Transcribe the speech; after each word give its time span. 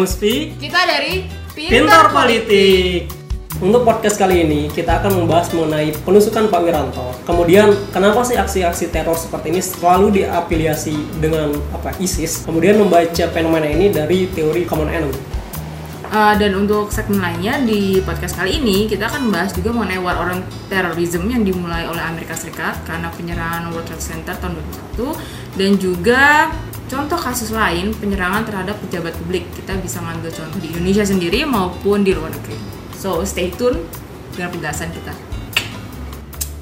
Musfi, 0.00 0.56
Kita 0.56 0.88
dari 0.88 1.28
Pintar 1.52 2.08
Politik. 2.08 3.12
Untuk 3.60 3.84
podcast 3.84 4.16
kali 4.16 4.48
ini 4.48 4.72
kita 4.72 4.96
akan 4.96 5.20
membahas 5.20 5.52
mengenai 5.52 5.92
penusukan 6.00 6.48
Pak 6.48 6.60
Wiranto. 6.64 7.12
Kemudian 7.28 7.76
kenapa 7.92 8.24
sih 8.24 8.40
aksi-aksi 8.40 8.88
teror 8.88 9.12
seperti 9.20 9.52
ini 9.52 9.60
selalu 9.60 10.24
diafiliasi 10.24 11.20
dengan 11.20 11.52
apa 11.76 11.92
ISIS? 12.00 12.48
Kemudian 12.48 12.80
membaca 12.80 13.28
fenomena 13.28 13.68
ini 13.68 13.92
dari 13.92 14.24
teori 14.32 14.64
common 14.64 14.88
enemy. 14.88 15.20
Uh, 16.08 16.32
dan 16.40 16.56
untuk 16.56 16.88
segmen 16.88 17.20
lainnya 17.20 17.60
di 17.60 18.00
podcast 18.00 18.40
kali 18.40 18.56
ini 18.56 18.88
kita 18.88 19.04
akan 19.06 19.28
membahas 19.28 19.52
juga 19.52 19.76
mengenai 19.76 20.00
war 20.00 20.16
on 20.16 20.40
terrorism 20.72 21.28
yang 21.28 21.44
dimulai 21.44 21.84
oleh 21.84 22.00
Amerika 22.00 22.32
Serikat 22.32 22.80
karena 22.88 23.12
penyerangan 23.12 23.68
World 23.70 23.84
Trade 23.84 24.02
Center 24.02 24.34
tahun 24.40 24.58
2001 24.96 25.60
dan 25.60 25.70
juga 25.78 26.50
contoh 26.90 27.14
kasus 27.14 27.54
lain 27.54 27.94
penyerangan 27.94 28.42
terhadap 28.42 28.74
pejabat 28.82 29.14
publik 29.14 29.46
kita 29.54 29.78
bisa 29.78 30.02
ngambil 30.02 30.34
contoh 30.34 30.58
di 30.58 30.74
Indonesia 30.74 31.06
sendiri 31.06 31.46
maupun 31.46 32.02
di 32.02 32.10
luar 32.10 32.34
negeri 32.34 32.58
so 32.98 33.22
stay 33.22 33.54
tune 33.54 33.78
dengan 34.34 34.50
penjelasan 34.50 34.90
kita 34.90 35.14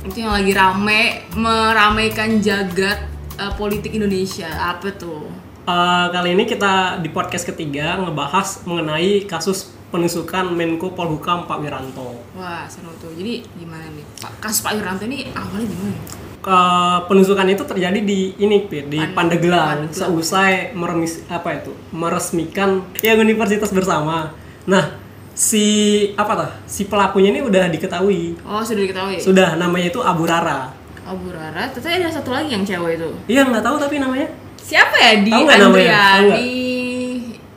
itu 0.05 0.21
yang 0.21 0.37
lagi 0.37 0.53
rame 0.53 1.01
meramaikan 1.33 2.45
jagat 2.45 3.09
uh, 3.41 3.57
politik 3.57 3.97
Indonesia 3.97 4.53
apa 4.53 4.93
tuh 4.93 5.49
Uh, 5.69 6.09
kali 6.09 6.33
ini 6.33 6.49
kita 6.49 6.97
di 7.05 7.13
podcast 7.13 7.45
ketiga 7.45 8.01
ngebahas 8.01 8.65
mengenai 8.65 9.29
kasus 9.29 9.69
penusukan 9.93 10.49
Menko 10.57 10.97
Polhukam 10.97 11.45
Pak 11.45 11.61
Wiranto. 11.61 12.17
Wah 12.41 12.65
seru 12.65 12.89
tuh. 12.97 13.13
Jadi 13.13 13.45
gimana 13.53 13.85
nih 13.93 14.01
Pak? 14.17 14.41
Kasus 14.41 14.65
Pak 14.65 14.81
Wiranto 14.81 15.05
ini 15.05 15.29
awalnya 15.37 15.69
gimana? 15.69 16.28
Uh, 16.41 17.03
penusukan 17.05 17.43
itu 17.45 17.61
terjadi 17.61 17.99
di 17.99 18.33
ini 18.37 18.63
Pir, 18.63 18.87
di 18.87 18.97
Pan- 18.97 19.27
Pandeglang 19.27 19.85
Pandeglang. 19.85 19.91
seusai 19.91 20.53
meremis 20.73 21.27
apa 21.27 21.51
itu 21.57 21.75
meresmikan 21.91 22.81
ya 22.97 23.15
universitas 23.15 23.69
bersama. 23.69 24.33
Nah 24.65 24.95
si 25.31 25.67
apa 26.15 26.33
tuh 26.37 26.51
si 26.65 26.83
pelakunya 26.85 27.31
ini 27.31 27.41
udah 27.41 27.67
diketahui 27.67 28.39
Oh 28.45 28.59
sudah 28.61 28.81
diketahui. 28.81 29.19
sudah 29.19 29.55
namanya 29.55 29.87
itu 29.89 30.01
Abu 30.01 30.25
Rara. 30.25 30.71
Abu 31.05 31.29
Rara. 31.29 31.69
Ternyata 31.69 32.07
ada 32.07 32.15
satu 32.15 32.31
lagi 32.31 32.51
yang 32.51 32.63
cewek 32.63 32.97
itu. 32.97 33.11
Iya 33.29 33.43
nggak 33.45 33.61
tahu 33.61 33.77
tapi 33.77 33.99
namanya 33.99 34.31
Siapa 34.59 34.95
ya 34.95 35.13
di 35.19 35.31
Tahu 35.31 35.43
namanya? 35.43 35.65
Andrea? 35.67 35.91
Tahu 35.91 36.23
nggak? 36.23 36.39
Di 36.39 36.57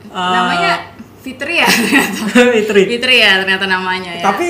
Uh, 0.08 0.32
namanya 0.34 0.72
Fitri 1.18 1.54
ya. 1.56 1.68
ternyata. 1.70 2.20
Fitri. 2.58 2.82
Fitri 2.90 3.14
ya 3.16 3.38
ternyata 3.38 3.64
namanya 3.64 4.10
ya. 4.12 4.22
Tapi 4.22 4.48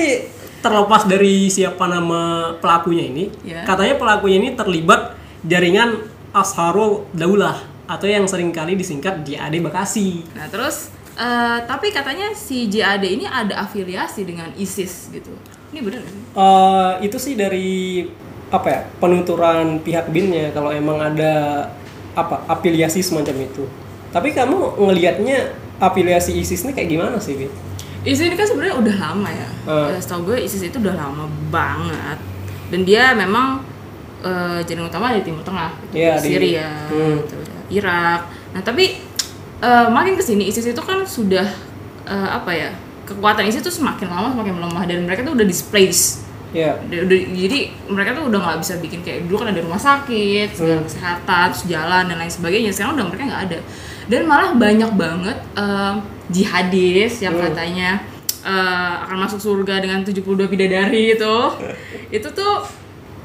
terlepas 0.63 1.03
dari 1.03 1.51
siapa 1.51 1.83
nama 1.85 2.55
pelakunya 2.57 3.03
ini, 3.11 3.27
Ya. 3.43 3.67
katanya 3.67 3.99
pelakunya 3.99 4.39
ini 4.39 4.49
terlibat 4.55 5.19
jaringan 5.43 6.07
Asharul 6.31 7.03
Daulah 7.11 7.59
atau 7.85 8.07
yang 8.07 8.23
sering 8.25 8.55
kali 8.55 8.79
disingkat 8.79 9.27
JAD 9.27 9.59
Bekasi. 9.59 10.23
Nah 10.33 10.47
terus 10.47 10.87
eh, 11.13 11.57
tapi 11.67 11.91
katanya 11.91 12.31
si 12.31 12.71
JAD 12.71 13.03
ini 13.03 13.27
ada 13.27 13.67
afiliasi 13.67 14.23
dengan 14.23 14.49
ISIS 14.55 15.11
gitu. 15.11 15.35
Ini 15.75 15.83
nggak 15.83 16.01
sih? 16.07 16.21
Eh, 16.33 16.91
itu 17.05 17.17
sih 17.19 17.33
dari 17.35 18.07
apa 18.49 18.67
ya 18.69 18.81
penuturan 19.01 19.81
pihak 19.83 20.13
binnya 20.13 20.53
kalau 20.55 20.69
emang 20.71 21.01
ada 21.01 21.67
apa 22.15 22.45
afiliasi 22.47 23.03
semacam 23.03 23.45
itu. 23.45 23.65
Tapi 24.13 24.29
kamu 24.31 24.77
ngelihatnya 24.79 25.53
afiliasi 25.81 26.37
ISIS 26.37 26.63
ini 26.63 26.71
kayak 26.71 26.89
gimana 26.89 27.17
sih, 27.17 27.33
Bin? 27.35 27.49
ISIS 28.03 28.25
ini 28.25 28.35
kan 28.35 28.43
sebenarnya 28.43 28.75
udah 28.75 28.95
lama 28.97 29.29
ya. 29.29 29.49
Eh, 29.89 29.97
Setahu 29.97 30.21
gue 30.25 30.37
ISIS 30.39 30.59
itu 30.61 30.77
udah 30.77 30.93
lama 30.93 31.23
banget. 31.49 32.19
Dan 32.67 32.83
dia 32.83 33.11
memang 33.13 33.63
eh, 34.19 34.59
jaringan 34.61 34.87
utama 34.87 35.11
di 35.11 35.19
Timur 35.21 35.39
Tengah, 35.41 35.71
gitu. 35.85 35.95
Iya, 35.97 36.13
di- 36.15 36.23
Syria, 36.25 36.67
Hmm. 36.87 37.19
gitu, 37.19 37.35
Irak. 37.73 38.21
Nah 38.51 38.61
tapi 38.61 38.85
eh, 39.59 39.87
makin 39.89 40.13
ke 40.13 40.21
sini 40.21 40.43
ISIS 40.45 40.63
itu 40.65 40.79
kan 40.79 41.03
sudah 41.03 41.43
eh, 42.03 42.29
apa 42.29 42.51
ya 42.51 42.69
kekuatan 43.03 43.43
ISIS 43.45 43.59
itu 43.61 43.71
semakin 43.73 44.07
lama 44.07 44.31
semakin 44.31 44.53
melemah 44.53 44.83
dan 44.83 45.03
mereka 45.03 45.23
tuh 45.23 45.33
udah 45.33 45.43
displaced. 45.43 46.23
Ya, 46.51 46.77
Udah- 46.79 47.01
udah- 47.03 47.27
jadi 47.33 47.59
mereka 47.87 48.13
tuh 48.13 48.29
udah 48.29 48.39
nggak 48.39 48.57
bisa 48.61 48.73
bikin 48.77 49.01
kayak 49.01 49.25
dulu 49.25 49.41
kan 49.41 49.49
ada 49.49 49.59
rumah 49.59 49.81
sakit, 49.81 50.53
Hmm. 50.53 50.83
kesehatan, 50.83 51.45
terus 51.49 51.65
jalan 51.65 52.03
dan 52.05 52.15
lain 52.15 52.29
sebagainya. 52.29 52.69
Sekarang 52.69 52.93
udah 52.93 53.05
mereka 53.07 53.23
nggak 53.25 53.43
ada. 53.47 53.57
Dan 54.07 54.27
malah 54.27 54.55
banyak 54.55 54.91
banget 54.93 55.37
eh, 55.55 55.93
jihadis 56.29 57.21
yang 57.21 57.35
Hmm. 57.35 57.51
katanya 57.51 57.89
eh, 58.43 58.93
akan 59.07 59.17
masuk 59.23 59.39
surga 59.39 59.79
dengan 59.79 60.03
72 60.03 60.47
bidadari 60.47 61.15
itu. 61.15 61.37
itu 62.17 62.27
tuh 62.31 62.63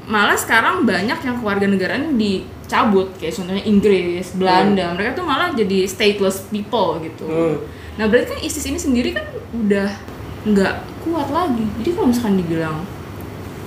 malah 0.09 0.33
sekarang 0.33 0.89
banyak 0.89 1.19
yang 1.21 1.35
keluarga 1.37 1.69
negaraan 1.69 2.17
dicabut 2.17 3.13
kayak 3.21 3.35
contohnya 3.35 3.61
Inggris, 3.61 4.33
Belanda. 4.33 4.95
Mereka 4.97 5.13
tuh 5.13 5.25
malah 5.27 5.53
jadi 5.53 5.85
stateless 5.85 6.49
people 6.49 6.97
gitu. 7.03 7.27
Hmm. 7.29 7.55
Nah 7.99 8.07
berarti 8.07 8.33
kan 8.33 8.39
ISIS 8.41 8.65
ini 8.65 8.79
sendiri 8.79 9.11
kan 9.11 9.27
udah 9.53 9.91
nggak 10.49 10.73
kuat 11.03 11.27
lagi. 11.29 11.67
Jadi 11.83 11.89
kalau 11.93 12.07
misalkan 12.09 12.39
dibilang 12.39 12.77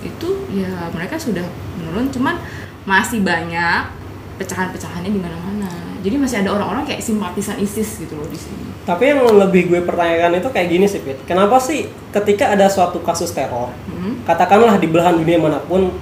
itu 0.02 0.28
ya 0.50 0.90
mereka 0.90 1.14
sudah 1.14 1.44
menurun, 1.78 2.10
cuman 2.10 2.34
masih 2.82 3.22
banyak 3.22 3.86
pecahan-pecahannya 4.40 5.12
di 5.12 5.20
mana-mana. 5.20 5.61
Jadi 6.02 6.18
masih 6.18 6.42
ada 6.42 6.50
orang-orang 6.50 6.82
kayak 6.82 6.98
simpatisan 6.98 7.56
ISIS 7.56 7.96
gitu 7.96 8.14
loh 8.14 8.26
di 8.26 8.34
sini. 8.34 8.58
Tapi 8.82 9.02
yang 9.06 9.22
lebih 9.22 9.70
gue 9.70 9.80
pertanyakan 9.80 10.34
itu 10.36 10.48
kayak 10.50 10.68
gini 10.68 10.86
sih, 10.86 10.98
Pit. 10.98 11.22
Kenapa 11.22 11.56
sih 11.56 11.86
ketika 12.10 12.50
ada 12.50 12.66
suatu 12.66 12.98
kasus 12.98 13.30
teror, 13.30 13.70
Hmm. 13.86 14.18
katakanlah 14.22 14.76
di 14.76 14.90
belahan 14.90 15.14
dunia 15.14 15.38
mana 15.38 15.62
pun, 15.62 15.94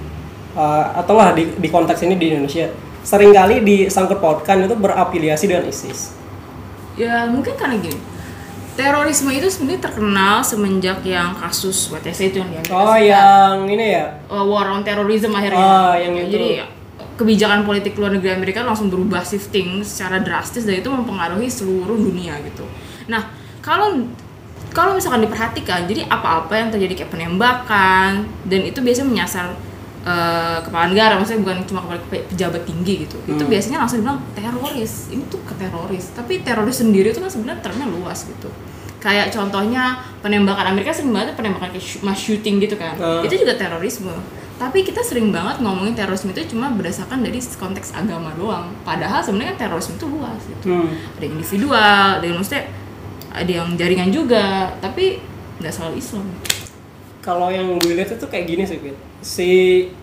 uh, 0.51 0.85
atau 0.95 1.13
lah 1.13 1.31
di, 1.31 1.53
di 1.53 1.69
konteks 1.69 2.01
ini 2.01 2.17
di 2.17 2.33
Indonesia, 2.33 2.73
sering 3.01 3.29
kali 3.29 3.61
disangkut 3.61 4.17
pautkan 4.17 4.61
itu 4.61 4.73
berafiliasi 4.73 5.45
dengan 5.45 5.65
ISIS. 5.65 6.17
Ya 6.93 7.29
mungkin 7.29 7.53
karena 7.53 7.77
gini. 7.77 8.01
Terorisme 8.71 9.29
itu 9.29 9.45
sebenarnya 9.45 9.83
terkenal 9.83 10.41
semenjak 10.41 11.03
yang 11.03 11.35
kasus 11.35 11.91
WTC 11.91 12.31
itu 12.31 12.39
yang 12.39 12.49
di 12.49 12.55
Amerika 12.57 12.73
Oh, 12.73 12.95
Serikat. 12.95 13.03
yang 13.05 13.55
ini 13.67 13.85
ya? 13.91 14.05
uh, 14.25 14.41
war 14.41 14.65
on 14.65 14.81
terrorism 14.81 15.35
akhirnya. 15.35 15.59
Oh, 15.59 15.93
yang 15.93 16.13
itu. 16.15 16.31
Jadi 16.31 16.49
kebijakan 17.21 17.61
politik 17.61 17.93
luar 17.95 18.11
negeri 18.11 18.33
Amerika 18.33 18.61
langsung 18.61 18.89
berubah 18.89 19.21
shifting 19.21 19.81
secara 19.81 20.17
drastis 20.17 20.65
dan 20.65 20.75
itu 20.75 20.89
mempengaruhi 20.89 21.45
seluruh 21.45 21.93
dunia 21.93 22.35
gitu. 22.41 22.65
Nah, 23.05 23.29
kalau 23.59 24.01
kalau 24.71 24.95
misalkan 24.95 25.21
diperhatikan, 25.21 25.83
jadi 25.83 26.07
apa-apa 26.07 26.53
yang 26.55 26.69
terjadi 26.69 26.93
kayak 26.97 27.11
penembakan 27.11 28.11
dan 28.43 28.61
itu 28.63 28.79
biasanya 28.79 29.07
menyasar 29.07 29.45
eh, 30.01 30.57
kepala 30.65 30.89
negara, 30.89 31.13
maksudnya 31.13 31.45
bukan 31.45 31.61
cuma 31.61 31.85
kepala 31.85 32.01
pe- 32.09 32.25
pejabat 32.25 32.65
tinggi 32.65 33.05
gitu. 33.05 33.21
Itu 33.27 33.37
Hmm. 33.37 33.51
biasanya 33.53 33.77
langsung 33.77 34.01
dibilang 34.01 34.17
teroris. 34.33 35.13
Ini 35.13 35.29
tuh 35.29 35.37
ke 35.45 35.53
teroris. 35.53 36.09
Tapi 36.11 36.41
teroris 36.41 36.81
sendiri 36.81 37.13
itu 37.13 37.21
kan 37.21 37.29
sebenarnya 37.29 37.61
termnya 37.61 37.85
luas 37.85 38.25
gitu. 38.25 38.49
Kayak 38.97 39.29
contohnya 39.29 40.01
penembakan 40.21 40.73
Amerika 40.73 40.89
sering 40.89 41.13
banget 41.13 41.37
penembakan 41.37 41.69
kayak 41.69 41.85
sh- 41.85 42.01
mass 42.01 42.17
shooting 42.17 42.57
gitu 42.57 42.81
kan. 42.81 42.97
Ah. 42.97 43.21
Itu 43.21 43.37
juga 43.37 43.53
terorisme. 43.53 44.09
Tapi 44.61 44.85
kita 44.85 45.01
sering 45.01 45.33
banget 45.33 45.57
ngomongin 45.57 45.97
terorisme 45.97 46.29
itu 46.29 46.53
cuma 46.53 46.69
berdasarkan 46.69 47.25
dari 47.25 47.41
konteks 47.41 47.97
agama 47.97 48.29
doang. 48.37 48.69
Padahal 48.85 49.25
sebenarnya 49.25 49.57
kan 49.57 49.65
terorisme 49.65 49.97
itu 49.97 50.05
luas 50.05 50.37
gitu. 50.45 50.69
Hmm. 50.69 50.93
Ada 51.17 51.23
yang 51.25 51.33
individual, 51.41 52.05
ada 52.21 52.25
yang 52.29 52.37
maksudnya 52.37 52.63
ada 53.33 53.51
yang 53.51 53.69
jaringan 53.73 54.09
juga, 54.13 54.69
tapi 54.77 55.17
nggak 55.57 55.73
selalu 55.73 55.97
Islam. 55.97 56.27
Kalau 57.25 57.49
yang 57.49 57.65
gue 57.81 57.97
lihat 57.97 58.13
itu 58.13 58.27
kayak 58.29 58.45
gini 58.45 58.63
sih. 58.69 58.77
Si 59.25 59.49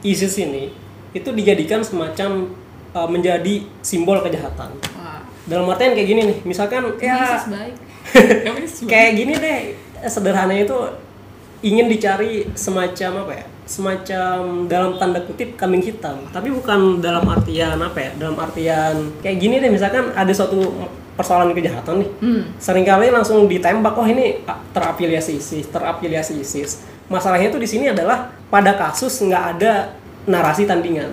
ISIS 0.02 0.34
ini 0.42 0.75
itu 1.14 1.30
dijadikan 1.30 1.86
semacam 1.86 2.50
uh, 2.98 3.06
menjadi 3.06 3.62
simbol 3.78 4.19
kejahatan. 4.26 4.75
Wah, 4.98 5.22
Dalam 5.46 5.70
artian 5.70 5.94
kayak 5.94 6.08
gini 6.10 6.20
nih, 6.34 6.38
misalkan 6.42 6.82
ya, 6.98 7.14
ISIS 7.30 7.46
baik? 7.46 7.75
kayak 8.88 9.12
gini 9.20 9.32
deh 9.36 9.60
sederhananya 10.08 10.64
itu 10.64 10.78
ingin 11.60 11.86
dicari 11.90 12.46
semacam 12.54 13.26
apa 13.26 13.32
ya 13.42 13.46
semacam 13.69 14.65
dalam 14.65 14.97
tanda 14.97 15.21
kutip 15.23 15.55
kambing 15.55 15.84
hitam 15.84 16.25
tapi 16.29 16.49
bukan 16.49 16.99
dalam 16.99 17.23
artian 17.23 17.76
apa 17.76 17.99
ya 18.00 18.11
dalam 18.17 18.35
artian 18.35 19.12
kayak 19.20 19.37
gini 19.37 19.61
deh 19.61 19.69
misalkan 19.69 20.09
ada 20.12 20.32
suatu 20.32 20.88
persoalan 21.15 21.53
kejahatan 21.53 22.00
nih 22.00 22.11
Hmm. 22.19 22.43
sering 22.56 22.82
kali 22.82 23.12
langsung 23.12 23.44
ditembak 23.44 23.93
oh 23.93 24.03
ini 24.03 24.41
terafiliasi 24.73 25.37
ISIS 25.37 25.69
terafiliasi 25.69 26.41
ISIS 26.41 26.70
masalahnya 27.06 27.49
itu 27.49 27.61
di 27.61 27.69
sini 27.69 27.93
adalah 27.93 28.32
pada 28.49 28.73
kasus 28.73 29.20
nggak 29.20 29.44
ada 29.55 29.93
narasi 30.25 30.64
tandingan 30.64 31.12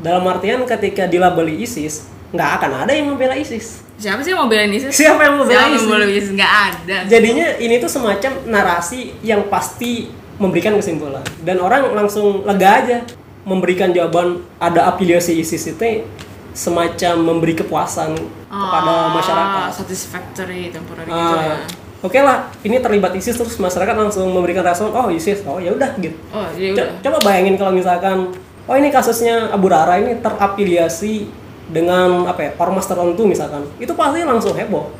dalam 0.00 0.24
artian 0.24 0.64
ketika 0.64 1.04
dilabeli 1.04 1.60
ISIS 1.60 2.08
nggak 2.32 2.50
akan 2.56 2.70
ada 2.82 2.92
yang 2.96 3.12
membela 3.12 3.36
ISIS 3.36 3.84
Siapa 4.00 4.24
sih 4.24 4.32
yang 4.32 4.40
mau 4.40 4.48
belain 4.48 4.72
ISIS? 4.72 4.96
Siapa 4.96 5.20
yang 5.20 5.36
mau 5.36 5.44
Siapa 5.44 5.60
yang 5.60 5.76
ISIS? 5.76 5.84
mau 5.84 6.00
belain 6.00 6.12
ISIS? 6.16 6.32
Nggak 6.32 6.52
ada. 6.72 6.96
jadinya 7.04 7.46
ini 7.60 7.74
tuh 7.76 7.90
semacam 7.92 8.32
narasi 8.48 9.12
yang 9.20 9.44
pasti 9.52 10.08
memberikan 10.40 10.72
kesimpulan 10.74 11.20
dan 11.40 11.60
orang 11.60 11.92
langsung 11.92 12.42
lega 12.42 12.80
aja 12.80 12.98
memberikan 13.44 13.92
jawaban 13.92 14.40
ada 14.56 14.88
afiliasi 14.88 15.36
ISIS 15.36 15.70
itu 15.70 16.04
semacam 16.50 17.14
memberi 17.22 17.54
kepuasan 17.54 18.16
kepada 18.48 18.90
Ah, 18.90 19.14
masyarakat. 19.14 19.68
Satisfactory, 19.70 20.74
temporary 20.74 21.06
gitu 21.06 21.14
Ah, 21.14 21.44
ya. 21.46 21.56
Oke 22.00 22.16
lah, 22.18 22.48
ini 22.62 22.80
terlibat 22.80 23.12
ISIS 23.12 23.36
terus 23.36 23.54
masyarakat 23.54 23.92
langsung 23.92 24.26
memberikan 24.26 24.64
respon, 24.64 24.90
oh 24.90 25.06
ISIS, 25.08 25.44
oh 25.44 25.60
ya 25.60 25.70
udah 25.70 25.92
gitu. 26.00 26.16
Oh, 26.32 26.42
Co- 26.42 26.56
udah. 26.74 26.96
Coba 26.98 27.18
bayangin 27.22 27.54
kalau 27.54 27.70
misalkan, 27.70 28.32
oh 28.64 28.74
ini 28.74 28.88
kasusnya 28.88 29.52
Abu 29.52 29.68
Rara 29.68 30.00
ini 30.00 30.16
terafiliasi 30.18 31.28
dengan 31.68 32.26
apa 32.26 32.40
ya 32.42 32.50
ormas 32.56 32.88
tertentu 32.88 33.22
misalkan, 33.22 33.68
itu 33.76 33.92
pasti 33.92 34.24
langsung 34.24 34.56
heboh. 34.56 34.90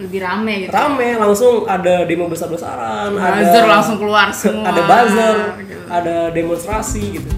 Lebih 0.00 0.20
rame 0.24 0.52
gitu. 0.66 0.72
rame 0.72 1.08
langsung 1.20 1.68
ada 1.68 2.08
demo 2.08 2.24
besar-besaran 2.26 3.12
Buzzer 3.12 3.62
ada 3.62 3.68
langsung 3.68 3.96
keluar 4.00 4.28
semua. 4.36 4.64
ada 4.72 4.80
buzzer 4.88 5.36
gitu. 5.60 5.76
ada 5.92 6.16
demonstrasi 6.32 7.20
gitu 7.20 7.30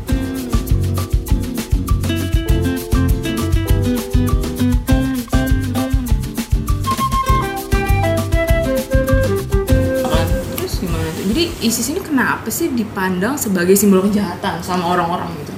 Terus 10.57 10.75
gimana 10.81 11.09
tuh? 11.13 11.25
Jadi 11.31 11.45
ISIS 11.61 11.87
ini 11.91 12.01
kenapa 12.01 12.49
sih 12.49 12.73
dipandang 12.73 13.37
sebagai 13.37 13.75
simbol 13.77 14.05
kejahatan 14.07 14.63
sama 14.63 14.95
orang-orang 14.95 15.29
gitu? 15.43 15.54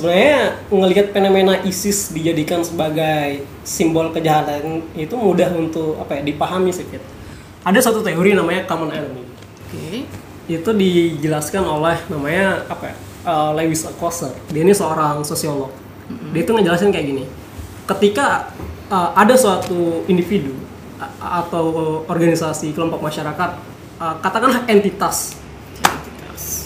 Sebenarnya 0.00 0.56
ngelihat 0.72 1.12
fenomena 1.12 1.60
ISIS 1.60 2.08
dijadikan 2.08 2.64
sebagai 2.64 3.44
simbol 3.68 4.08
kejahatan 4.16 4.80
itu 4.96 5.12
mudah 5.12 5.52
untuk 5.52 6.00
apa 6.00 6.16
ya 6.16 6.22
dipahami 6.24 6.72
sih 6.72 6.88
Fit. 6.88 7.04
ada 7.60 7.76
satu 7.84 8.00
teori 8.00 8.32
namanya 8.32 8.64
common 8.64 8.88
enemy. 8.96 9.28
Oke. 9.68 10.08
itu 10.50 10.70
dijelaskan 10.74 11.62
oleh 11.62 11.94
namanya 12.10 12.64
apa 12.66 12.90
ya, 12.90 12.96
uh, 13.28 13.52
Lewis 13.54 13.84
Althusser 13.84 14.32
dia 14.48 14.64
ini 14.64 14.72
seorang 14.72 15.20
sosiolog. 15.20 15.70
Dia 16.34 16.42
itu 16.42 16.50
ngejelasin 16.50 16.90
kayak 16.90 17.06
gini. 17.06 17.24
Ketika 17.86 18.50
uh, 18.88 19.14
ada 19.14 19.36
suatu 19.36 20.02
individu 20.10 20.56
atau 21.20 22.02
organisasi 22.08 22.72
kelompok 22.72 23.04
masyarakat 23.04 23.50
uh, 24.00 24.16
katakanlah 24.24 24.64
entitas 24.66 25.38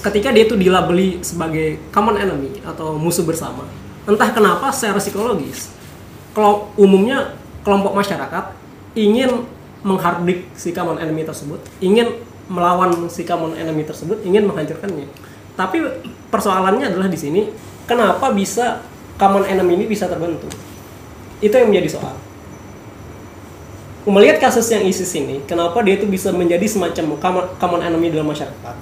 ketika 0.04 0.28
dia 0.30 0.44
itu 0.44 0.54
dilabeli 0.54 1.24
sebagai 1.24 1.80
common 1.88 2.20
enemy 2.20 2.60
atau 2.60 3.00
musuh 3.00 3.24
bersama 3.24 3.64
entah 4.04 4.28
kenapa 4.36 4.68
secara 4.68 5.00
psikologis 5.00 5.72
kalau 6.36 6.68
umumnya 6.76 7.32
kelompok 7.64 7.96
masyarakat 7.96 8.52
ingin 8.92 9.48
menghardik 9.80 10.44
si 10.52 10.76
common 10.76 11.00
enemy 11.00 11.24
tersebut 11.24 11.60
ingin 11.80 12.12
melawan 12.48 13.08
si 13.08 13.24
common 13.24 13.56
enemy 13.56 13.84
tersebut 13.88 14.20
ingin 14.24 14.44
menghancurkannya. 14.44 15.08
Tapi 15.54 15.78
persoalannya 16.28 16.90
adalah 16.90 17.08
di 17.08 17.16
sini 17.16 17.48
kenapa 17.88 18.34
bisa 18.34 18.84
common 19.16 19.46
enemy 19.48 19.80
ini 19.80 19.86
bisa 19.88 20.10
terbentuk? 20.10 20.50
Itu 21.40 21.54
yang 21.56 21.72
menjadi 21.72 21.96
soal. 21.96 22.16
Melihat 24.04 24.36
kasus 24.36 24.68
yang 24.68 24.84
ISIS 24.84 25.16
ini 25.16 25.40
kenapa 25.48 25.80
dia 25.80 25.96
itu 25.96 26.04
bisa 26.04 26.28
menjadi 26.28 26.68
semacam 26.68 27.16
common, 27.56 27.80
enemy 27.80 28.12
dalam 28.12 28.28
masyarakat 28.28 28.76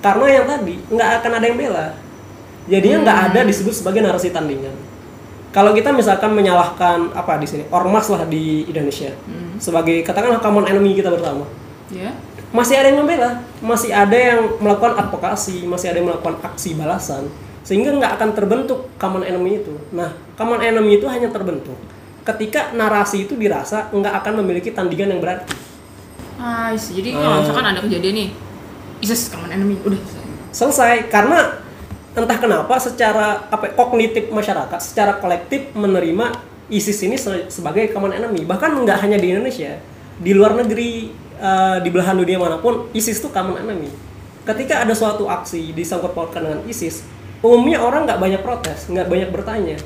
karena 0.00 0.26
yang 0.28 0.44
tadi 0.48 0.76
nggak 0.88 1.08
akan 1.20 1.30
ada 1.36 1.44
yang 1.46 1.58
bela. 1.60 1.86
Jadinya 2.68 2.98
nggak 3.04 3.18
ada 3.32 3.40
disebut 3.44 3.74
sebagai 3.74 4.00
narasi 4.00 4.32
tandingan. 4.32 4.72
Kalau 5.50 5.74
kita 5.74 5.90
misalkan 5.90 6.30
menyalahkan 6.30 7.10
apa 7.10 7.34
di 7.42 7.46
sini 7.48 7.64
ormas 7.74 8.06
lah 8.06 8.22
di 8.24 8.64
Indonesia. 8.64 9.10
Sebagai 9.58 10.00
katakanlah 10.06 10.38
common 10.38 10.64
enemy 10.66 10.94
kita 10.94 11.10
bersama. 11.10 11.44
Ya. 11.90 12.14
masih 12.50 12.78
ada 12.78 12.90
yang 12.90 13.02
membela. 13.02 13.42
Masih 13.62 13.90
ada 13.94 14.14
yang 14.14 14.58
melakukan 14.58 14.98
advokasi 14.98 15.62
masih 15.66 15.90
ada 15.94 16.02
yang 16.02 16.10
melakukan 16.10 16.38
aksi 16.42 16.74
balasan. 16.74 17.30
Sehingga 17.62 17.94
nggak 17.94 18.18
akan 18.18 18.28
terbentuk 18.34 18.90
common 18.98 19.22
enemy 19.22 19.62
itu. 19.62 19.74
Nah 19.90 20.14
common 20.34 20.62
enemy 20.62 20.98
itu 20.98 21.06
hanya 21.06 21.30
terbentuk 21.30 21.78
ketika 22.20 22.70
narasi 22.76 23.26
itu 23.26 23.34
dirasa 23.34 23.88
nggak 23.90 24.14
akan 24.22 24.44
memiliki 24.44 24.70
tandingan 24.70 25.16
yang 25.16 25.20
berarti. 25.24 25.50
Ah, 26.40 26.72
jadi 26.72 27.12
kalau 27.12 27.36
Ah. 27.36 27.40
misalkan 27.44 27.66
ada 27.68 27.80
kejadian 27.84 28.14
nih, 28.16 28.28
ISIS 29.00 29.32
common 29.32 29.50
enemy, 29.52 29.76
udah. 29.82 30.00
Selesai. 30.50 31.06
karena 31.06 31.62
entah 32.10 32.38
kenapa 32.42 32.74
secara 32.82 33.46
apa 33.46 33.70
kognitif 33.70 34.34
masyarakat 34.34 34.82
secara 34.82 35.22
kolektif 35.22 35.70
menerima 35.78 36.42
ISIS 36.70 36.98
ini 37.06 37.14
se- 37.18 37.50
sebagai 37.50 37.90
common 37.94 38.14
enemy. 38.14 38.42
Bahkan 38.46 38.82
nggak 38.82 38.98
hanya 39.06 39.18
di 39.18 39.30
Indonesia 39.34 39.78
di 40.18 40.32
luar 40.34 40.58
negeri 40.58 41.10
eh, 41.38 41.78
di 41.80 41.88
belahan 41.88 42.18
dunia 42.18 42.38
mana 42.38 42.58
pun 42.58 42.90
ISIS 42.94 43.18
itu 43.22 43.30
common 43.30 43.58
enemy. 43.58 43.90
Ketika 44.42 44.82
ada 44.82 44.94
suatu 44.94 45.30
aksi 45.30 45.70
disangkut 45.70 46.14
pautkan 46.14 46.42
dengan 46.42 46.60
ISIS 46.66 47.06
umumnya 47.40 47.80
orang 47.80 48.04
nggak 48.04 48.20
banyak 48.20 48.42
protes 48.42 48.90
nggak 48.90 49.06
banyak 49.06 49.28
bertanya. 49.30 49.76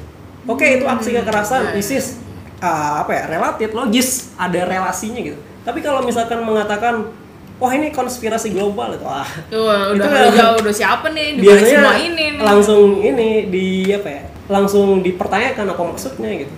Oke 0.44 0.80
itu 0.80 0.84
aksi 0.84 1.16
kekerasan 1.16 1.76
ISIS 1.76 2.20
ah, 2.60 3.04
apa 3.04 3.12
ya 3.16 3.22
relatif 3.28 3.72
logis 3.72 4.32
ada 4.36 4.60
relasinya 4.64 5.20
gitu. 5.20 5.38
Tapi 5.64 5.80
kalau 5.80 6.04
misalkan 6.04 6.44
mengatakan 6.44 7.08
wah 7.56 7.72
ini 7.72 7.88
konspirasi 7.90 8.50
global 8.50 8.94
itu. 8.94 9.06
Ah. 9.06 9.24
Udah 9.48 9.94
Itu 9.94 10.06
udah 10.06 10.30
jauh, 10.34 10.56
udah 10.62 10.74
siapa 10.74 11.06
nih? 11.10 11.38
Di 11.38 11.42
balik 11.42 11.46
biasanya 11.46 11.78
semua 11.78 11.96
ini 11.96 12.24
nih? 12.34 12.42
langsung 12.42 12.82
ini 12.98 13.28
di 13.48 13.66
apa 13.90 14.08
ya 14.10 14.22
langsung 14.44 15.00
dipertanyakan 15.00 15.64
apa 15.72 15.82
maksudnya 15.86 16.30
gitu. 16.44 16.54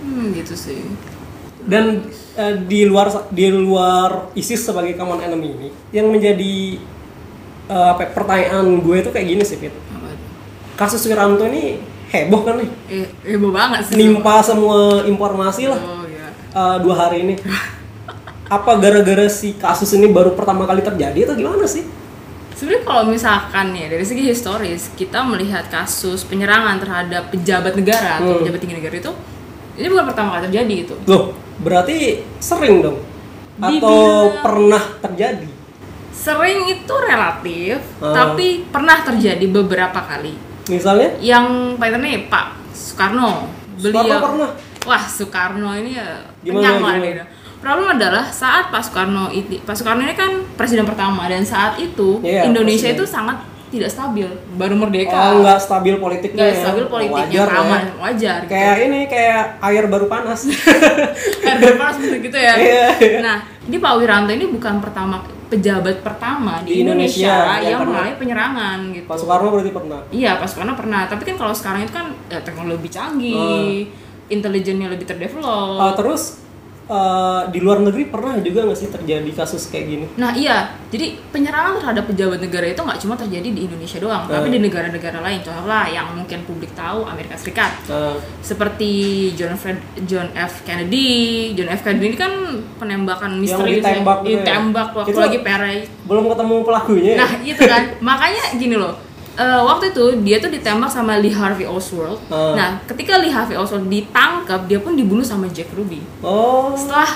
Hmm, 0.00 0.32
gitu 0.32 0.54
sih. 0.56 0.80
dan 1.60 2.08
eh, 2.34 2.56
di 2.64 2.88
luar 2.88 3.12
di 3.28 3.52
luar 3.52 4.32
ISIS 4.32 4.64
sebagai 4.64 4.96
common 4.96 5.20
enemy 5.20 5.52
ini 5.52 5.68
yang 5.92 6.08
menjadi 6.08 6.80
eh, 7.68 7.86
apa 7.92 8.08
ya, 8.08 8.10
pertanyaan 8.16 8.80
gue 8.80 8.96
itu 8.96 9.10
kayak 9.12 9.26
gini 9.28 9.44
sih 9.44 9.60
Fit. 9.60 9.76
Kasus 10.72 11.04
Wiranto 11.04 11.44
ini 11.44 11.76
heboh 12.08 12.40
kan 12.42 12.56
nih? 12.56 12.70
Eh, 12.88 13.06
heboh 13.28 13.52
banget 13.52 13.92
sih. 13.92 13.94
nimpa 13.94 14.40
semua 14.40 15.04
informasi 15.04 15.68
lah. 15.68 15.76
Oh 15.76 16.08
iya. 16.08 16.32
eh, 16.32 16.76
dua 16.80 16.94
hari 16.96 17.28
ini 17.28 17.34
apa 18.50 18.72
gara-gara 18.76 19.30
si 19.30 19.54
kasus 19.54 19.94
ini 19.94 20.10
baru 20.10 20.34
pertama 20.34 20.66
kali 20.66 20.82
terjadi 20.82 21.24
atau 21.24 21.36
gimana 21.36 21.64
sih 21.64 21.86
Sebenarnya 22.50 22.84
kalau 22.84 23.04
misalkan 23.08 23.72
ya 23.72 23.88
dari 23.88 24.02
segi 24.02 24.20
historis 24.22 24.92
kita 24.92 25.22
melihat 25.22 25.64
kasus 25.66 26.28
penyerangan 26.28 26.76
terhadap 26.76 27.30
pejabat 27.30 27.72
negara 27.72 28.20
atau 28.20 28.36
Hmm. 28.36 28.40
pejabat 28.42 28.60
tinggi 28.60 28.76
negara 28.76 28.96
itu 28.98 29.12
ini 29.72 29.86
bukan 29.88 30.04
pertama 30.04 30.28
kali 30.34 30.42
terjadi 30.44 30.74
gitu. 30.84 30.94
loh 31.06 31.24
berarti 31.56 31.96
sering 32.36 32.82
dong 32.82 32.98
atau 33.56 33.70
Dibilang- 33.70 34.42
pernah 34.42 34.84
terjadi 35.00 35.48
Sering 36.12 36.68
itu 36.68 36.94
relatif, 37.00 37.80
Ah. 37.96 38.12
tapi 38.12 38.68
pernah 38.68 39.00
terjadi 39.00 39.40
beberapa 39.46 40.04
kali. 40.04 40.36
misalnya 40.66 41.16
Yang 41.16 41.46
paling 41.74 41.96
nih 41.98 42.28
Pak 42.28 42.46
Soekarno, 42.70 43.48
beliau 43.74 44.04
Soekarno 44.04 44.20
pernah? 44.20 44.50
Wah 44.84 45.00
Soekarno 45.02 45.70
ini 45.74 45.96
ya 45.96 46.20
Gimana, 46.38 46.60
kenyang 46.60 46.76
lah 46.78 46.94
dia. 47.00 47.24
Problem 47.60 47.92
adalah 47.92 48.24
saat 48.26 48.72
Pak 48.72 48.80
Soekarno 48.80 49.28
itu 49.28 49.60
Pak 49.60 49.76
Soekarno 49.76 50.00
ini 50.00 50.16
kan 50.16 50.32
presiden 50.56 50.88
pertama 50.88 51.28
dan 51.28 51.44
saat 51.44 51.76
itu 51.76 52.16
Iya, 52.20 52.48
Indonesia 52.48 52.88
presiden. 52.88 53.00
itu 53.00 53.04
sangat 53.04 53.36
tidak 53.70 53.86
stabil, 53.86 54.26
baru 54.58 54.74
merdeka. 54.74 55.14
Oh, 55.30 55.46
nggak 55.46 55.62
stabil 55.62 55.94
politiknya 55.94 56.42
Nggak 56.42 56.50
ya? 56.50 56.62
stabil 56.66 56.84
politiknya, 56.90 57.38
Wajar 57.38 57.46
lah 57.46 57.62
aman, 57.62 57.78
ya. 57.78 57.92
wajar. 58.02 58.38
gitu. 58.42 58.50
Kayak 58.50 58.76
ini, 58.82 59.00
kayak 59.06 59.42
air 59.62 59.84
baru 59.86 60.06
panas. 60.10 60.40
air 61.46 61.74
panas 61.78 61.96
gitu 62.02 62.34
ya. 62.34 62.54
Iya, 62.58 62.84
iya. 62.98 63.18
Nah, 63.22 63.36
di 63.62 63.78
Pak 63.78 63.92
Wiranto 63.94 64.34
ini 64.34 64.50
bukan 64.50 64.82
pertama 64.82 65.22
pejabat 65.46 66.02
pertama 66.02 66.62
di, 66.62 66.66
Di 66.66 66.74
Indonesia 66.82 67.30
Indonesia, 67.30 67.62
yang 67.62 67.62
yang 67.62 67.80
mengalami 67.86 68.14
penyerangan 68.18 68.78
gitu. 68.90 69.06
Pak 69.06 69.16
Soekarno 69.18 69.48
berarti 69.54 69.70
pernah. 69.70 70.00
Iya, 70.10 70.30
Pak 70.34 70.46
Soekarno 70.50 70.74
pernah. 70.74 71.00
Tapi 71.06 71.22
kan 71.22 71.36
kalau 71.38 71.54
sekarang 71.54 71.80
itu 71.86 71.92
kan 71.94 72.06
ya, 72.26 72.38
teknologi 72.42 72.74
lebih 72.74 72.90
canggih, 72.90 73.70
intelijennya 74.26 74.88
lebih 74.90 75.06
terdevelop. 75.06 75.78
Ah, 75.78 75.92
terus 75.94 76.42
eh, 76.90 77.42
di 77.48 77.58
luar 77.58 77.78
negeri 77.80 78.04
pernah 78.04 78.34
juga 78.36 78.66
nggak 78.66 78.74
sih 78.76 78.90
terjadi 78.90 79.30
kasus 79.32 79.70
kayak 79.70 79.86
gini? 79.86 80.06
Nah 80.16 80.34
iya, 80.34 80.58
jadi 80.88 81.14
penyerangan 81.30 81.78
terhadap 81.78 82.04
pejabat 82.04 82.38
negara 82.40 82.66
itu 82.66 82.80
nggak 82.80 82.98
cuma 82.98 83.14
terjadi 83.14 83.48
di 83.48 83.60
Indonesia 83.62 83.96
doang, 83.96 84.26
tapi 84.26 84.42
Hmm. 84.44 84.54
di 84.54 84.60
negara-negara 84.60 85.18
lain. 85.20 85.38
Contohnya 85.40 85.80
yang 85.88 86.06
mungkin 86.12 86.42
publik 86.42 86.72
tahu 86.72 87.04
Amerika 87.04 87.36
Serikat, 87.36 87.70
Nah, 87.86 88.18
seperti 88.40 88.90
John 89.32 89.54
Fred, 89.54 89.78
John 90.04 90.28
F 90.32 90.64
Kennedy. 90.64 91.08
John 91.52 91.70
F 91.70 91.80
Kennedy 91.80 92.06
ini 92.08 92.18
kan 92.18 92.32
penembakan 92.76 93.38
misterius 93.38 93.80
ditembak 93.80 94.18
gitu 94.20 94.30
ya? 94.32 94.42
ditembak 94.42 94.88
waktu 94.92 95.10
Itu- 95.10 95.22
lagi 95.22 95.38
Perry. 95.40 95.76
belum 96.04 96.24
ketemu 96.26 96.54
pelakunya. 96.60 97.12
ya? 97.12 97.18
Nah 97.18 97.30
itu 97.40 97.62
kan, 97.62 97.82
makanya 98.00 98.44
gini 98.56 98.74
loh. 98.74 98.94
Eh, 99.32 99.60
waktu 99.60 99.90
itu 99.90 100.04
dia 100.20 100.38
tuh 100.38 100.48
ditembak 100.48 100.88
sama 100.88 101.16
Lee 101.16 101.30
Harvey 101.30 101.64
Oswald. 101.64 102.18
Hmm. 102.26 102.54
Nah, 102.54 102.68
ketika 102.84 103.16
Lee 103.16 103.28
Harvey 103.28 103.54
Oswald 103.54 103.86
ditangkap, 103.86 104.66
dia 104.66 104.78
pun 104.78 104.94
dibunuh 104.94 105.22
sama 105.22 105.46
Jack 105.46 105.70
Ruby 105.70 106.02
Oh, 106.20 106.72
setelah 106.74 107.06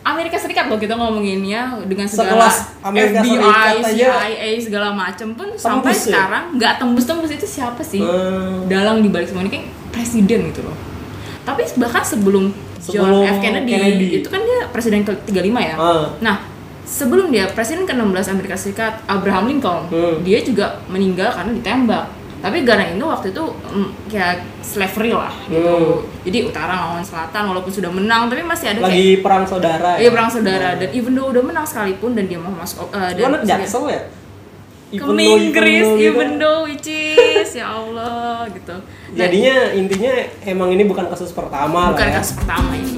Amerika 0.00 0.34
Serikat 0.34 0.64
loh 0.66 0.76
kita 0.76 0.96
ngomonginnya 0.96 1.76
dengan 1.84 2.08
segala 2.08 2.48
Sekelas 2.48 2.56
Amerika 2.80 3.20
FBI, 3.20 3.74
CIA 3.84 4.48
segala 4.58 4.88
macem 4.90 5.36
pun 5.36 5.52
sampai 5.54 5.92
ya? 5.92 6.00
sekarang 6.00 6.44
nggak 6.56 6.72
tembus-tembus 6.78 7.30
itu 7.30 7.44
siapa 7.46 7.84
sih 7.84 8.00
Hmm. 8.00 8.64
dalang 8.64 9.04
dibalik 9.04 9.28
semua 9.28 9.44
ini 9.44 9.52
kayak 9.52 9.66
presiden 9.90 10.48
gitu 10.48 10.64
loh. 10.64 10.72
Tapi 11.42 11.68
bahkan 11.76 12.00
sebelum, 12.00 12.48
Sebelum 12.80 13.12
John 13.20 13.28
F 13.28 13.38
Kennedy, 13.40 13.70
Kennedy. 13.70 14.06
itu 14.16 14.28
kan 14.28 14.40
dia 14.40 14.64
presiden 14.68 15.04
ke-35 15.04 15.52
ya. 15.52 15.76
Ah. 15.76 16.08
Nah, 16.18 16.36
sebelum 16.90 17.30
dia 17.30 17.46
presiden 17.48 17.86
ke-16 17.86 18.26
Amerika 18.28 18.56
Serikat 18.56 18.98
Abraham 19.06 19.46
Lincoln, 19.46 19.86
Hmm. 19.86 20.18
dia 20.20 20.42
juga 20.42 20.82
meninggal 20.86 21.30
karena 21.30 21.54
ditembak. 21.54 22.06
Tapi 22.40 22.64
gara 22.64 22.88
itu 22.88 23.04
waktu 23.04 23.30
itu 23.30 23.44
mm, 23.44 23.88
kayak 24.08 24.40
slavery 24.60 25.12
lah 25.12 25.28
gitu. 25.46 25.60
Hmm. 25.60 26.24
Jadi 26.24 26.38
utara 26.42 26.72
lawan 26.74 27.04
selatan 27.04 27.42
walaupun 27.46 27.68
sudah 27.68 27.88
menang 27.88 28.26
tapi 28.26 28.40
masih 28.42 28.72
ada 28.72 28.80
kayak 28.80 28.90
lagi 28.90 29.08
perang 29.20 29.44
saudara. 29.44 29.90
Iya 29.94 30.08
perang 30.08 30.30
saudara 30.30 30.68
dan 30.74 30.88
even 30.90 31.12
though 31.12 31.28
udah 31.28 31.42
menang 31.42 31.62
sekalipun 31.62 32.16
dan 32.16 32.24
dia 32.24 32.36
mau 32.36 32.48
masuk 32.50 32.88
uh, 32.88 33.12
anak 33.12 33.44
jaksel 33.44 33.86
ya? 33.86 34.02
ke 34.90 34.96
Even 34.96 35.06
though- 35.06 35.20
even 35.20 35.38
Inggris 35.44 35.84
gitu. 35.86 36.02
even 36.02 36.28
though 36.34 36.60
which 36.64 36.88
is 36.88 37.50
ya 37.54 37.66
Allah 37.70 38.42
gitu. 38.50 38.74
Nah, 38.74 39.18
Jadinya 39.20 39.54
intinya 39.70 40.12
emang 40.42 40.72
ini 40.72 40.82
bukan 40.82 41.06
kasus 41.06 41.30
pertama 41.30 41.92
bukan 41.92 42.00
lah 42.00 42.08
ya. 42.08 42.18
kasus 42.18 42.34
pertama 42.34 42.72
ini. 42.72 42.96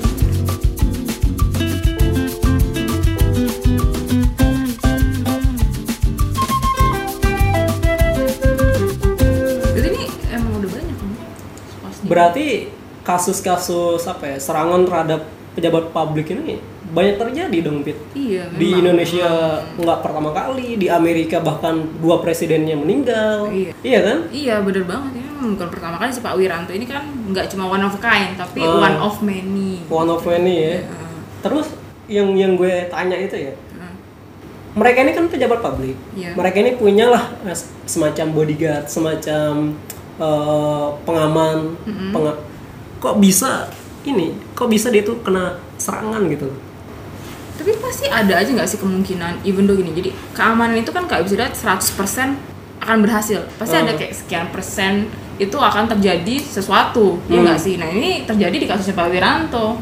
Berarti 12.13 12.69
kasus-kasus 13.03 14.05
apa 14.05 14.25
ya 14.27 14.37
serangan 14.37 14.85
terhadap 14.85 15.21
pejabat 15.53 15.91
publik 15.91 16.29
ini 16.29 16.61
banyak 16.93 17.17
terjadi 17.17 17.59
dong 17.65 17.81
Pit. 17.81 17.97
Iya. 18.13 18.53
Di 18.53 18.69
memang. 18.69 18.81
Indonesia 18.85 19.29
nggak 19.81 19.99
pertama 20.05 20.29
kali, 20.31 20.77
di 20.77 20.93
Amerika 20.93 21.41
bahkan 21.41 21.81
dua 21.99 22.21
presidennya 22.21 22.77
meninggal. 22.77 23.49
Iya. 23.81 23.99
kan? 24.05 24.19
Iya 24.29 24.61
bener 24.61 24.85
banget 24.85 25.17
ini 25.17 25.25
memang 25.25 25.57
bukan 25.57 25.69
pertama 25.73 25.97
kali 25.97 26.11
sih 26.13 26.21
Pak 26.21 26.37
Wiranto 26.37 26.71
ini 26.71 26.85
kan 26.85 27.01
nggak 27.33 27.49
cuma 27.49 27.65
one 27.67 27.81
of 27.81 27.97
a 27.97 28.01
kind 28.01 28.37
tapi 28.37 28.61
Ah. 28.61 28.77
one 28.77 28.99
of 29.01 29.15
many. 29.25 29.81
One 29.89 30.09
of 30.09 30.21
many 30.23 30.55
ya. 30.61 30.77
Heeh. 30.85 31.17
Terus 31.41 31.67
yang 32.13 32.29
yang 32.37 32.55
gue 32.55 32.93
tanya 32.93 33.17
itu 33.17 33.41
ya, 33.41 33.53
Heeh. 33.57 33.93
mereka 34.77 34.99
ini 35.01 35.13
kan 35.13 35.25
pejabat 35.27 35.59
publik. 35.59 35.97
Iya. 36.13 36.37
Mereka 36.37 36.57
ini 36.61 36.73
punya 36.77 37.09
lah 37.09 37.25
eh, 37.43 37.57
semacam 37.89 38.27
bodyguard, 38.31 38.85
semacam 38.87 39.73
eh, 40.15 40.87
pengaman, 41.03 41.77
penga- 42.11 42.41
kok 42.99 43.17
bisa 43.17 43.69
ini, 44.03 44.35
kok 44.53 44.67
bisa 44.67 44.89
dia 44.89 45.01
tuh 45.01 45.19
kena 45.21 45.57
serangan 45.77 46.27
gitu? 46.27 46.49
Tapi 47.53 47.79
pasti 47.79 48.07
ada 48.07 48.35
aja 48.35 48.49
nggak 48.49 48.67
sih 48.67 48.77
kemungkinan 48.77 49.43
even 49.43 49.65
though 49.65 49.75
gini. 49.75 49.93
Jadi 49.93 50.11
keamanan 50.33 50.75
itu 50.75 50.91
kan 50.91 51.05
nggak 51.05 51.23
bisa 51.23 51.35
dilihat 51.37 51.55
100% 51.55 52.35
akan 52.81 52.99
berhasil. 52.99 53.47
Pasti 53.55 53.77
ada 53.77 53.89
Hmm. 53.89 54.01
kayak 54.01 54.13
sekian 54.13 54.47
persen 54.49 55.07
itu 55.37 55.55
akan 55.55 55.87
terjadi 55.89 56.41
sesuatu. 56.41 57.23
Ya 57.27 57.39
Hmm. 57.39 57.47
nggak 57.47 57.61
sih? 57.61 57.75
Nah, 57.77 57.87
ini 57.87 58.25
terjadi 58.25 58.57
di 58.57 58.67
kasusnya 58.67 58.95
Pak 58.95 59.09
Wiranto. 59.09 59.79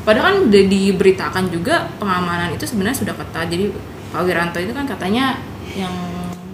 Padahal 0.00 0.24
kan 0.24 0.36
udah 0.46 0.62
diberitakan 0.64 1.44
juga 1.48 1.88
pengamanan 1.96 2.52
itu 2.52 2.62
sebenarnya 2.62 2.94
sudah 2.96 3.14
ketat. 3.16 3.48
Jadi 3.48 3.72
Pak 4.12 4.22
Wiranto 4.22 4.58
itu 4.58 4.70
kan 4.70 4.84
katanya 4.84 5.40
yang 5.72 5.90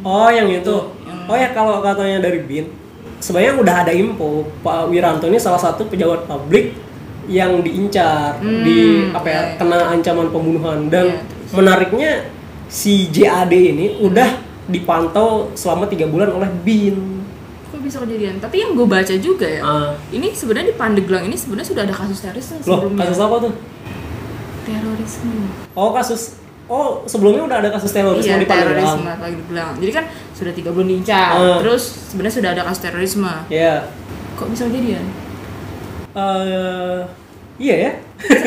Oh, 0.00 0.28
yang 0.28 0.48
itu. 0.48 0.76
yang- 1.04 1.28
Oh 1.28 1.36
ya 1.36 1.52
kalau 1.52 1.78
katanya 1.78 2.22
dari 2.22 2.40
BIN, 2.40 2.72
sebenarnya 3.20 3.54
udah 3.56 3.74
ada 3.78 3.92
info 3.92 4.28
Pak 4.60 4.88
Wiranto 4.88 5.24
ini 5.24 5.36
salah 5.36 5.56
satu 5.56 5.84
pejabat 5.84 6.24
publik 6.24 6.72
yang 7.24 7.60
diincar, 7.60 8.36
Hmm, 8.36 8.64
di 8.64 8.78
apa 9.08 9.28
ya, 9.28 9.40
kena 9.54 9.86
ancaman 9.88 10.28
pembunuhan 10.28 10.88
dan 10.88 11.22
terus. 11.22 11.52
menariknya 11.52 12.26
si 12.66 13.06
JAD 13.06 13.52
ini 13.52 14.00
udah 14.00 14.34
dipantau 14.66 15.50
selama 15.52 15.86
tiga 15.86 16.04
bulan 16.04 16.26
oleh 16.28 16.50
BIN. 16.58 17.22
kok 17.66 17.78
bisa 17.78 17.98
kejadian. 18.00 18.38
Tapi 18.38 18.56
yang 18.58 18.74
gue 18.74 18.82
baca 18.82 19.14
juga 19.16 19.46
ya, 19.46 19.62
Ah. 19.62 19.94
ini 20.10 20.34
sebenarnya 20.34 20.70
di 20.70 20.76
Pandeglang 20.76 21.22
ini 21.22 21.34
sebenarnya 21.34 21.70
sudah 21.70 21.82
ada 21.84 21.94
kasus 21.94 22.18
terorisme 22.18 22.58
Loh, 22.64 22.90
kasus 22.92 23.18
apa 23.20 23.36
tuh? 23.40 23.52
Terorisme. 24.60 25.46
Oh, 25.72 25.90
kasus 25.92 26.34
Oh, 26.70 27.02
sebelumnya 27.02 27.42
udah 27.42 27.58
ada 27.58 27.70
kasus 27.74 27.90
terorisme 27.90 28.30
Iya, 28.30 28.38
di 28.38 28.46
Pandeglang. 28.46 29.02
lagi 29.18 29.34
dibilang. 29.34 29.74
Jadi 29.74 29.90
kan 29.90 30.04
sudah 30.30 30.52
tiga 30.54 30.70
bulan 30.70 30.86
diincar, 30.86 31.34
Ah. 31.34 31.58
terus 31.58 31.82
sebenarnya 32.08 32.34
sudah 32.38 32.50
ada 32.54 32.62
kasus 32.62 32.80
terorisme. 32.80 33.34
Iya. 33.50 33.90
Kok 34.38 34.54
bisa 34.54 34.70
kejadian? 34.70 35.04
Eh, 36.10 36.98
iya 37.58 37.74
ya. 37.76 37.92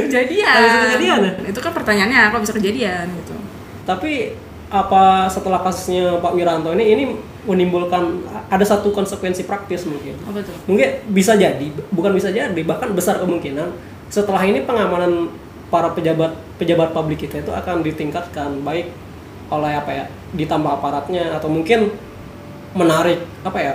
kejadian. 0.07 0.55
Bisa 0.55 0.77
kejadian 0.87 1.19
ya? 1.19 1.31
Itu 1.51 1.59
kan 1.59 1.71
pertanyaannya, 1.71 2.31
kok 2.31 2.41
bisa 2.41 2.55
kejadian 2.55 3.05
gitu. 3.19 3.35
Tapi 3.83 4.39
apa 4.71 5.27
setelah 5.27 5.61
kasusnya 5.61 6.17
Pak 6.17 6.33
Wiranto 6.33 6.73
ini 6.73 6.85
ini 6.89 7.03
menimbulkan 7.43 8.23
ada 8.47 8.63
satu 8.63 8.89
konsekuensi 8.89 9.43
praktis 9.43 9.83
mungkin. 9.83 10.15
Apa 10.23 10.39
tuh? 10.39 10.55
Mungkin 10.65 11.11
bisa 11.11 11.35
jadi, 11.35 11.67
bukan 11.91 12.15
bisa 12.15 12.31
jadi, 12.31 12.55
bahkan 12.63 12.95
besar 12.95 13.19
kemungkinan 13.19 13.67
setelah 14.07 14.39
ini 14.41 14.63
pengamanan 14.63 15.27
para 15.67 15.91
pejabat 15.91 16.31
pejabat 16.63 16.95
publik 16.95 17.27
kita 17.27 17.43
itu 17.43 17.51
akan 17.51 17.83
ditingkatkan 17.83 18.63
baik 18.63 18.87
oleh 19.51 19.75
apa 19.75 19.91
ya 19.91 20.05
ditambah 20.33 20.71
aparatnya 20.79 21.35
atau 21.35 21.51
mungkin 21.51 21.91
menarik 22.73 23.21
apa 23.43 23.59
ya 23.59 23.73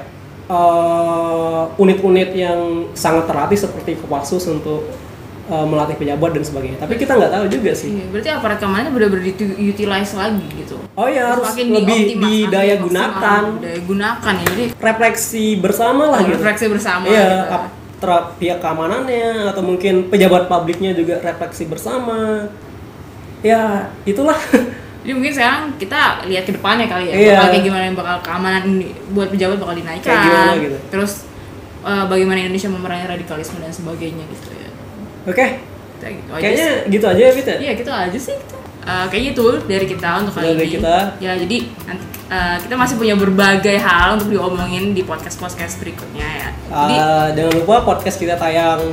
eh, 0.49 1.63
unit-unit 1.79 2.33
yang 2.35 2.91
sangat 2.97 3.29
terlatih 3.29 3.59
seperti 3.61 3.95
Kopassus 4.01 4.49
untuk 4.51 4.89
eh, 5.47 5.67
melatih 5.69 5.95
pejabat 6.01 6.35
dan 6.35 6.43
sebagainya. 6.43 6.79
Tapi 6.83 6.99
kita 6.99 7.15
nggak 7.15 7.31
tahu 7.31 7.45
juga 7.53 7.71
sih. 7.77 7.95
Iya, 7.95 8.05
berarti 8.11 8.29
aparat 8.33 8.59
keamanannya 8.59 8.91
benar-benar 8.91 9.23
diutilize 9.39 10.13
lagi 10.19 10.47
gitu. 10.57 10.77
Oh 10.99 11.07
ya 11.07 11.37
harus 11.37 11.47
Semakin 11.53 11.67
lebih 11.79 12.01
didaya 12.19 12.75
gunakan, 12.81 13.43
Daya 13.63 13.81
gunakan 13.87 14.33
ya. 14.35 14.47
Jadi 14.51 14.65
refleksi 14.75 15.45
bersama 15.61 16.11
lah 16.11 16.21
gitu. 16.27 16.41
refleksi 16.41 16.67
bersama 16.67 17.05
Iya, 17.07 17.29
gitu. 17.29 17.59
pihak 18.39 18.59
keamanannya 18.63 19.51
atau 19.51 19.63
mungkin 19.63 20.07
pejabat 20.11 20.47
publiknya 20.51 20.95
juga 20.95 21.19
refleksi 21.23 21.67
bersama. 21.71 22.51
Ya 23.41 23.61
itulah. 24.05 24.37
Jadi 25.03 25.13
mungkin 25.15 25.33
sekarang 25.33 25.73
kita 25.77 26.01
lihat 26.27 26.45
ke 26.45 26.53
depannya 26.53 26.85
kali 26.85 27.09
ya, 27.09 27.15
Iya. 27.15 27.33
bakal 27.35 27.49
kayak 27.51 27.65
gimana 27.65 27.83
yang 27.85 27.97
bakal 27.97 28.17
keamanan 28.21 28.63
ini 28.69 28.87
buat 29.11 29.29
pejabat 29.29 29.57
bakal 29.57 29.75
dinaikkan. 29.75 30.05
Kayak 30.07 30.23
gimana 30.23 30.53
gitu. 30.59 30.77
Terus 30.91 31.13
eh, 31.81 32.05
bagaimana 32.05 32.39
Indonesia 32.39 32.69
memerangi 32.69 33.07
radikalisme 33.09 33.57
dan 33.59 33.71
sebagainya 33.71 34.25
gitu 34.29 34.49
ya. 34.53 34.71
Oke, 35.25 35.47
Kita 35.95 36.07
gitu 36.11 36.31
aja 36.31 36.41
kayaknya 36.41 36.67
sih. 36.69 36.91
gitu 36.91 37.05
aja 37.07 37.21
ya 37.21 37.33
Fit 37.33 37.47
ya. 37.47 37.57
Iya 37.59 37.73
gitu 37.75 37.91
aja 37.91 38.19
sih. 38.19 38.37
Gitu. 38.37 38.57
Eh, 38.83 39.05
kayaknya 39.07 39.31
itu 39.33 39.47
dari 39.65 39.87
kita 39.87 40.09
untuk 40.19 40.33
kali 40.35 40.45
Dari 40.49 40.61
ini. 40.61 40.75
kita. 40.75 40.97
Ya 41.19 41.33
jadi 41.35 41.57
nanti 41.85 42.05
eh, 42.29 42.57
kita 42.61 42.75
masih 42.75 42.95
punya 42.97 43.15
berbagai 43.15 43.77
hal 43.79 44.09
untuk 44.15 44.29
diomongin 44.29 44.93
di 44.93 45.03
podcast 45.03 45.37
podcast 45.37 45.79
berikutnya 45.79 46.27
ya. 46.27 46.49
Jadi 46.67 46.95
Ah, 46.99 47.27
jangan 47.33 47.53
lupa 47.55 47.75
podcast 47.83 48.17
kita 48.17 48.35
tayang 48.35 48.93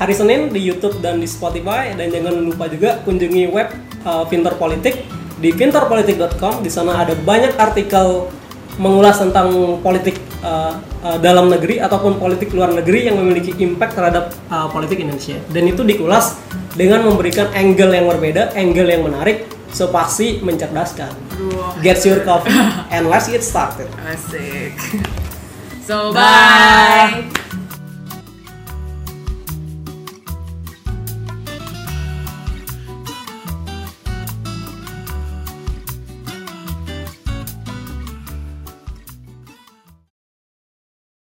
hari 0.00 0.16
Senin 0.16 0.48
di 0.48 0.64
YouTube 0.64 1.04
dan 1.04 1.20
di 1.20 1.28
Spotify 1.28 1.92
dan 1.92 2.08
jangan 2.08 2.32
lupa 2.40 2.72
juga 2.72 3.04
kunjungi 3.04 3.52
web 3.52 3.68
uh, 4.08 4.24
Pinter 4.24 4.56
Politik 4.56 5.04
di 5.36 5.52
pinterpolitik.com. 5.52 6.64
Di 6.64 6.72
sana 6.72 7.04
ada 7.04 7.12
banyak 7.12 7.60
artikel 7.60 8.32
mengulas 8.80 9.20
tentang 9.20 9.76
politik 9.84 10.16
uh, 10.40 10.80
uh, 11.04 11.20
dalam 11.20 11.52
negeri 11.52 11.84
ataupun 11.84 12.16
politik 12.16 12.48
luar 12.56 12.72
negeri 12.72 13.12
yang 13.12 13.20
memiliki 13.20 13.52
impact 13.60 13.92
terhadap 13.92 14.32
uh, 14.48 14.72
politik 14.72 15.04
Indonesia. 15.04 15.36
Dan 15.52 15.68
itu 15.68 15.84
dikulas 15.84 16.40
dengan 16.72 17.04
memberikan 17.04 17.52
angle 17.52 17.92
yang 17.92 18.08
berbeda, 18.08 18.56
angle 18.56 18.88
yang 18.88 19.04
menarik, 19.04 19.52
so 19.68 19.92
pasti 19.92 20.40
mencerdaskan. 20.40 21.12
Get 21.84 22.00
your 22.08 22.24
coffee 22.24 22.56
and 22.88 23.12
let's 23.12 23.28
get 23.28 23.44
started. 23.44 23.92
asik. 24.08 24.72
So 25.90 26.14
Bye. 26.14 27.26
bye. 27.26 27.48